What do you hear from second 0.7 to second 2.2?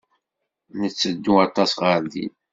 Netteddu aṭas ɣer